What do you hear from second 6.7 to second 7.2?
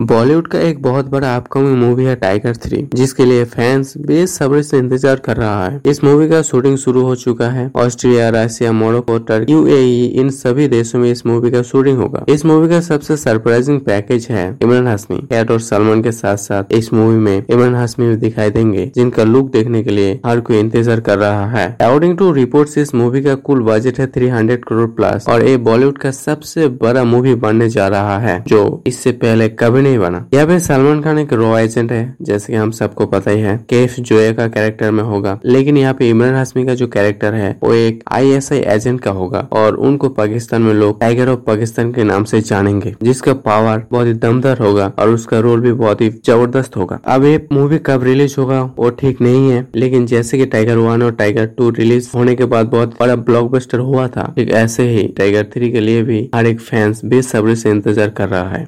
शुरू हो